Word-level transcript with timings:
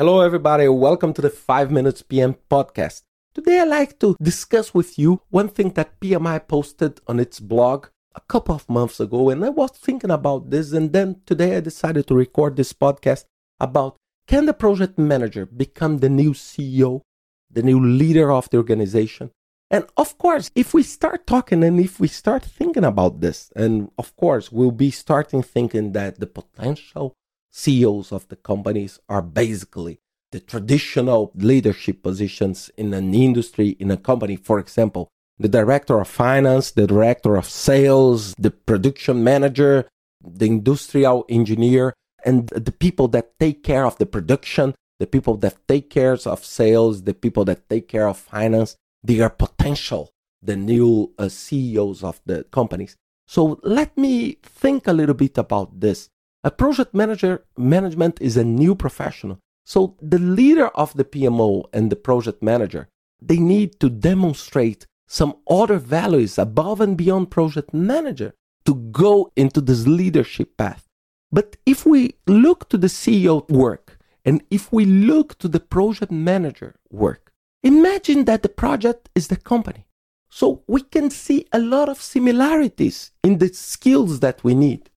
Hello, 0.00 0.22
everybody. 0.22 0.66
Welcome 0.66 1.12
to 1.12 1.20
the 1.20 1.28
5 1.28 1.70
Minutes 1.70 2.00
PM 2.00 2.34
podcast. 2.50 3.02
Today, 3.34 3.60
I'd 3.60 3.68
like 3.68 3.98
to 3.98 4.16
discuss 4.22 4.72
with 4.72 4.98
you 4.98 5.20
one 5.28 5.48
thing 5.48 5.74
that 5.74 6.00
PMI 6.00 6.48
posted 6.48 7.02
on 7.06 7.20
its 7.20 7.38
blog 7.38 7.88
a 8.14 8.22
couple 8.22 8.54
of 8.54 8.66
months 8.70 8.98
ago. 8.98 9.28
And 9.28 9.44
I 9.44 9.50
was 9.50 9.72
thinking 9.72 10.10
about 10.10 10.48
this. 10.48 10.72
And 10.72 10.90
then 10.94 11.20
today, 11.26 11.54
I 11.54 11.60
decided 11.60 12.06
to 12.06 12.14
record 12.14 12.56
this 12.56 12.72
podcast 12.72 13.26
about 13.60 13.96
can 14.26 14.46
the 14.46 14.54
project 14.54 14.98
manager 14.98 15.44
become 15.44 15.98
the 15.98 16.08
new 16.08 16.32
CEO, 16.32 17.02
the 17.50 17.62
new 17.62 17.78
leader 17.78 18.32
of 18.32 18.48
the 18.48 18.56
organization? 18.56 19.32
And 19.70 19.84
of 19.98 20.16
course, 20.16 20.50
if 20.54 20.72
we 20.72 20.82
start 20.82 21.26
talking 21.26 21.62
and 21.62 21.78
if 21.78 22.00
we 22.00 22.08
start 22.08 22.42
thinking 22.42 22.84
about 22.84 23.20
this, 23.20 23.52
and 23.54 23.90
of 23.98 24.16
course, 24.16 24.50
we'll 24.50 24.70
be 24.70 24.92
starting 24.92 25.42
thinking 25.42 25.92
that 25.92 26.20
the 26.20 26.26
potential 26.26 27.12
CEOs 27.50 28.12
of 28.12 28.28
the 28.28 28.36
companies 28.36 28.98
are 29.08 29.22
basically 29.22 30.00
the 30.32 30.40
traditional 30.40 31.32
leadership 31.34 32.02
positions 32.02 32.70
in 32.76 32.94
an 32.94 33.14
industry, 33.14 33.70
in 33.80 33.90
a 33.90 33.96
company. 33.96 34.36
For 34.36 34.58
example, 34.58 35.08
the 35.38 35.48
director 35.48 36.00
of 36.00 36.08
finance, 36.08 36.70
the 36.70 36.86
director 36.86 37.36
of 37.36 37.46
sales, 37.46 38.34
the 38.38 38.50
production 38.50 39.24
manager, 39.24 39.88
the 40.22 40.46
industrial 40.46 41.24
engineer, 41.28 41.94
and 42.24 42.48
the 42.48 42.72
people 42.72 43.08
that 43.08 43.38
take 43.40 43.62
care 43.64 43.84
of 43.84 43.96
the 43.98 44.06
production, 44.06 44.74
the 44.98 45.06
people 45.06 45.36
that 45.38 45.56
take 45.66 45.88
care 45.90 46.12
of 46.12 46.44
sales, 46.44 47.04
the 47.04 47.14
people 47.14 47.44
that 47.46 47.68
take 47.68 47.88
care 47.88 48.06
of 48.06 48.18
finance, 48.18 48.76
they 49.02 49.20
are 49.20 49.30
potential, 49.30 50.10
the 50.42 50.56
new 50.56 51.12
uh, 51.18 51.28
CEOs 51.28 52.04
of 52.04 52.20
the 52.26 52.44
companies. 52.44 52.96
So 53.26 53.58
let 53.62 53.96
me 53.96 54.36
think 54.42 54.86
a 54.86 54.92
little 54.92 55.14
bit 55.14 55.38
about 55.38 55.80
this. 55.80 56.10
A 56.42 56.50
project 56.50 56.94
manager 56.94 57.44
management 57.58 58.18
is 58.20 58.38
a 58.38 58.44
new 58.44 58.74
professional. 58.74 59.38
So 59.66 59.96
the 60.00 60.18
leader 60.18 60.68
of 60.68 60.94
the 60.94 61.04
PMO 61.04 61.64
and 61.72 61.90
the 61.90 61.96
project 61.96 62.42
manager, 62.42 62.88
they 63.20 63.36
need 63.36 63.78
to 63.80 63.90
demonstrate 63.90 64.86
some 65.06 65.36
other 65.48 65.76
values 65.76 66.38
above 66.38 66.80
and 66.80 66.96
beyond 66.96 67.30
project 67.30 67.74
manager 67.74 68.32
to 68.64 68.74
go 68.74 69.30
into 69.36 69.60
this 69.60 69.86
leadership 69.86 70.56
path. 70.56 70.86
But 71.30 71.56
if 71.66 71.84
we 71.84 72.14
look 72.26 72.70
to 72.70 72.78
the 72.78 72.86
CEO 72.86 73.48
work 73.50 73.98
and 74.24 74.42
if 74.50 74.72
we 74.72 74.86
look 74.86 75.36
to 75.38 75.48
the 75.48 75.60
project 75.60 76.10
manager 76.10 76.76
work, 76.90 77.32
imagine 77.62 78.24
that 78.24 78.42
the 78.42 78.48
project 78.48 79.10
is 79.14 79.28
the 79.28 79.36
company. 79.36 79.84
So 80.30 80.62
we 80.66 80.82
can 80.82 81.10
see 81.10 81.46
a 81.52 81.58
lot 81.58 81.88
of 81.88 82.00
similarities 82.00 83.10
in 83.22 83.38
the 83.38 83.52
skills 83.52 84.20
that 84.20 84.42
we 84.42 84.54
need. 84.54 84.89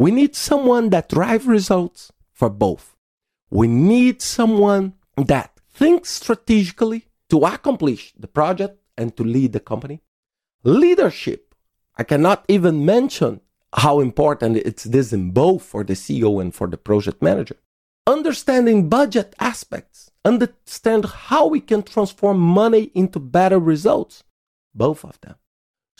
We 0.00 0.10
need 0.10 0.34
someone 0.34 0.88
that 0.90 1.10
drives 1.10 1.44
results 1.44 2.10
for 2.32 2.48
both. 2.48 2.96
We 3.50 3.68
need 3.68 4.22
someone 4.22 4.94
that 5.18 5.60
thinks 5.74 6.08
strategically 6.08 7.04
to 7.28 7.44
accomplish 7.44 8.14
the 8.18 8.26
project 8.26 8.78
and 8.96 9.14
to 9.18 9.22
lead 9.22 9.52
the 9.52 9.60
company. 9.60 10.00
Leadership. 10.64 11.54
I 11.98 12.04
cannot 12.04 12.46
even 12.48 12.86
mention 12.86 13.42
how 13.74 14.00
important 14.00 14.56
it's 14.56 14.86
in 14.86 15.32
both 15.32 15.62
for 15.62 15.84
the 15.84 15.92
CEO 15.92 16.40
and 16.40 16.54
for 16.54 16.66
the 16.66 16.78
project 16.78 17.20
manager. 17.20 17.58
Understanding 18.06 18.88
budget 18.88 19.34
aspects, 19.38 20.10
understand 20.24 21.04
how 21.04 21.46
we 21.46 21.60
can 21.60 21.82
transform 21.82 22.38
money 22.38 22.90
into 22.94 23.20
better 23.20 23.58
results, 23.58 24.24
both 24.74 25.04
of 25.04 25.20
them. 25.20 25.34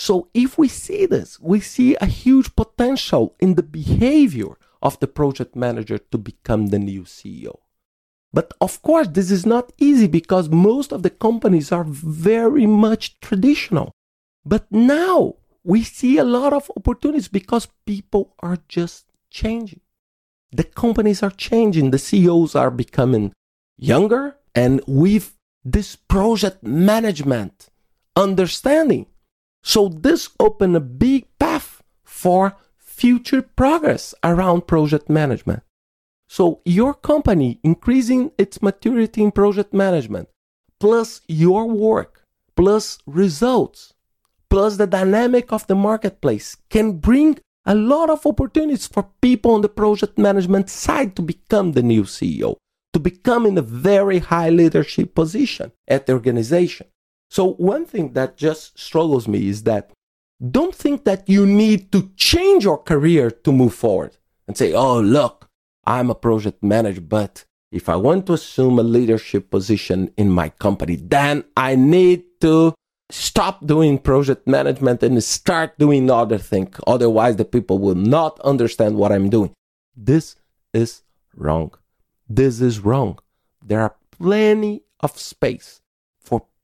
So 0.00 0.28
if 0.32 0.56
we 0.56 0.68
see 0.68 1.06
this, 1.06 1.40
we 1.40 1.58
see 1.58 1.96
a 1.96 2.06
huge 2.06 2.54
potential 2.54 3.34
in 3.40 3.56
the 3.56 3.64
behavior 3.64 4.56
of 4.80 4.96
the 5.00 5.08
project 5.08 5.56
manager 5.56 5.98
to 5.98 6.16
become 6.16 6.68
the 6.68 6.78
new 6.78 7.02
CEO. 7.02 7.58
But 8.32 8.52
of 8.60 8.80
course, 8.80 9.08
this 9.08 9.32
is 9.32 9.44
not 9.44 9.72
easy 9.76 10.06
because 10.06 10.50
most 10.50 10.92
of 10.92 11.02
the 11.02 11.10
companies 11.10 11.72
are 11.72 11.82
very 11.82 12.64
much 12.64 13.18
traditional. 13.18 13.90
But 14.44 14.70
now 14.70 15.34
we 15.64 15.82
see 15.82 16.16
a 16.16 16.30
lot 16.38 16.52
of 16.52 16.70
opportunities 16.76 17.26
because 17.26 17.66
people 17.84 18.36
are 18.38 18.58
just 18.68 19.06
changing. 19.30 19.80
The 20.52 20.62
companies 20.62 21.24
are 21.24 21.42
changing, 21.48 21.90
the 21.90 21.98
CEOs 21.98 22.54
are 22.54 22.70
becoming 22.70 23.32
younger, 23.76 24.36
and 24.54 24.80
with 24.86 25.36
this 25.64 25.96
project 25.96 26.62
management 26.62 27.68
understanding, 28.14 29.06
so 29.68 29.90
this 29.90 30.30
opened 30.40 30.76
a 30.76 30.80
big 30.80 31.26
path 31.38 31.82
for 32.02 32.56
future 32.78 33.42
progress 33.42 34.14
around 34.24 34.66
project 34.66 35.10
management. 35.10 35.62
So 36.26 36.62
your 36.64 36.94
company 36.94 37.60
increasing 37.62 38.32
its 38.38 38.62
maturity 38.62 39.22
in 39.22 39.30
project 39.30 39.74
management, 39.74 40.30
plus 40.80 41.20
your 41.28 41.66
work, 41.68 42.24
plus 42.56 42.98
results, 43.04 43.92
plus 44.48 44.78
the 44.78 44.86
dynamic 44.86 45.52
of 45.52 45.66
the 45.66 45.74
marketplace 45.74 46.56
can 46.70 46.92
bring 46.92 47.38
a 47.66 47.74
lot 47.74 48.08
of 48.08 48.24
opportunities 48.24 48.86
for 48.86 49.10
people 49.20 49.52
on 49.52 49.60
the 49.60 49.68
project 49.68 50.16
management 50.16 50.70
side 50.70 51.14
to 51.16 51.20
become 51.20 51.72
the 51.72 51.82
new 51.82 52.04
CEO, 52.04 52.56
to 52.94 52.98
become 52.98 53.44
in 53.44 53.58
a 53.58 53.68
very 53.90 54.20
high 54.20 54.48
leadership 54.48 55.14
position 55.14 55.72
at 55.86 56.06
the 56.06 56.14
organization. 56.14 56.86
So 57.30 57.52
one 57.52 57.84
thing 57.84 58.12
that 58.14 58.36
just 58.36 58.78
struggles 58.78 59.28
me 59.28 59.48
is 59.48 59.62
that 59.64 59.90
don't 60.50 60.74
think 60.74 61.04
that 61.04 61.28
you 61.28 61.46
need 61.46 61.92
to 61.92 62.10
change 62.16 62.64
your 62.64 62.78
career 62.78 63.30
to 63.30 63.52
move 63.52 63.74
forward 63.74 64.16
and 64.46 64.56
say, 64.56 64.72
oh, 64.72 65.00
look, 65.00 65.48
I'm 65.84 66.10
a 66.10 66.14
project 66.14 66.62
manager, 66.62 67.00
but 67.00 67.44
if 67.70 67.88
I 67.88 67.96
want 67.96 68.26
to 68.26 68.34
assume 68.34 68.78
a 68.78 68.82
leadership 68.82 69.50
position 69.50 70.10
in 70.16 70.30
my 70.30 70.48
company, 70.48 70.96
then 70.96 71.44
I 71.56 71.74
need 71.74 72.24
to 72.40 72.74
stop 73.10 73.66
doing 73.66 73.98
project 73.98 74.46
management 74.46 75.02
and 75.02 75.22
start 75.22 75.78
doing 75.78 76.10
other 76.10 76.38
things. 76.38 76.76
Otherwise, 76.86 77.36
the 77.36 77.44
people 77.44 77.78
will 77.78 77.94
not 77.94 78.38
understand 78.40 78.96
what 78.96 79.12
I'm 79.12 79.28
doing. 79.28 79.52
This 79.96 80.36
is 80.72 81.02
wrong. 81.34 81.72
This 82.28 82.60
is 82.60 82.80
wrong. 82.80 83.18
There 83.64 83.80
are 83.80 83.96
plenty 84.10 84.82
of 85.00 85.18
space 85.18 85.80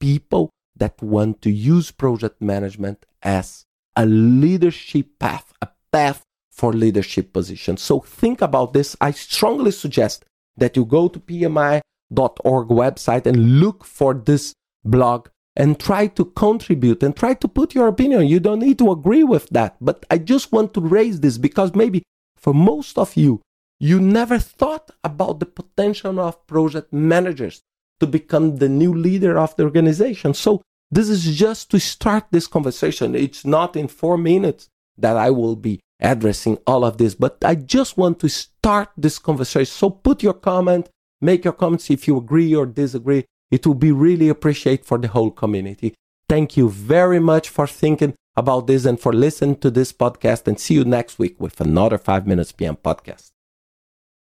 people 0.00 0.50
that 0.76 1.00
want 1.02 1.42
to 1.42 1.50
use 1.50 1.90
project 1.90 2.40
management 2.40 3.04
as 3.22 3.64
a 3.96 4.06
leadership 4.06 5.18
path, 5.18 5.52
a 5.60 5.68
path 5.92 6.22
for 6.52 6.72
leadership 6.72 7.32
positions. 7.32 7.82
So 7.82 8.00
think 8.00 8.40
about 8.42 8.72
this. 8.72 8.96
I 9.00 9.10
strongly 9.12 9.70
suggest 9.70 10.24
that 10.56 10.76
you 10.76 10.84
go 10.84 11.08
to 11.08 11.18
pmi.org 11.18 12.68
website 12.68 13.26
and 13.26 13.60
look 13.60 13.84
for 13.84 14.14
this 14.14 14.54
blog 14.84 15.28
and 15.56 15.78
try 15.78 16.06
to 16.06 16.24
contribute 16.24 17.02
and 17.02 17.16
try 17.16 17.34
to 17.34 17.48
put 17.48 17.74
your 17.74 17.88
opinion. 17.88 18.26
You 18.26 18.40
don't 18.40 18.60
need 18.60 18.78
to 18.78 18.92
agree 18.92 19.24
with 19.24 19.48
that, 19.50 19.76
but 19.80 20.06
I 20.10 20.18
just 20.18 20.52
want 20.52 20.74
to 20.74 20.80
raise 20.80 21.20
this 21.20 21.38
because 21.38 21.74
maybe 21.74 22.02
for 22.36 22.54
most 22.54 22.98
of 22.98 23.16
you, 23.16 23.42
you 23.80 24.00
never 24.00 24.38
thought 24.38 24.90
about 25.02 25.40
the 25.40 25.46
potential 25.46 26.18
of 26.20 26.44
project 26.46 26.92
managers 26.92 27.62
to 28.00 28.06
become 28.06 28.56
the 28.56 28.68
new 28.68 28.94
leader 28.94 29.38
of 29.38 29.54
the 29.56 29.64
organization. 29.64 30.34
So 30.34 30.62
this 30.90 31.08
is 31.08 31.36
just 31.36 31.70
to 31.70 31.80
start 31.80 32.26
this 32.30 32.46
conversation. 32.46 33.14
It's 33.14 33.44
not 33.44 33.76
in 33.76 33.88
four 33.88 34.16
minutes 34.16 34.68
that 34.96 35.16
I 35.16 35.30
will 35.30 35.56
be 35.56 35.80
addressing 36.00 36.58
all 36.66 36.84
of 36.84 36.98
this, 36.98 37.14
but 37.14 37.38
I 37.44 37.54
just 37.54 37.96
want 37.96 38.20
to 38.20 38.28
start 38.28 38.90
this 38.96 39.18
conversation. 39.18 39.72
So 39.72 39.90
put 39.90 40.22
your 40.22 40.34
comment, 40.34 40.88
make 41.20 41.44
your 41.44 41.52
comments 41.52 41.90
if 41.90 42.08
you 42.08 42.16
agree 42.16 42.54
or 42.54 42.66
disagree. 42.66 43.24
It 43.50 43.66
will 43.66 43.74
be 43.74 43.92
really 43.92 44.28
appreciated 44.28 44.86
for 44.86 44.98
the 44.98 45.08
whole 45.08 45.30
community. 45.30 45.94
Thank 46.28 46.56
you 46.56 46.68
very 46.68 47.18
much 47.18 47.48
for 47.48 47.66
thinking 47.66 48.14
about 48.36 48.66
this 48.66 48.84
and 48.84 49.00
for 49.00 49.12
listening 49.12 49.56
to 49.56 49.70
this 49.70 49.92
podcast 49.92 50.46
and 50.46 50.60
see 50.60 50.74
you 50.74 50.84
next 50.84 51.18
week 51.18 51.40
with 51.40 51.60
another 51.60 51.98
5 51.98 52.26
minutes 52.26 52.52
PM 52.52 52.76
podcast. 52.76 53.37